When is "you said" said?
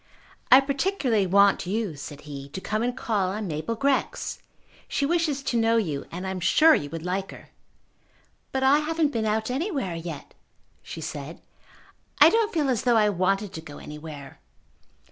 1.67-2.21